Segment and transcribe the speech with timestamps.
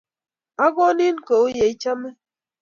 [0.65, 2.09] akonin ko ye ichame.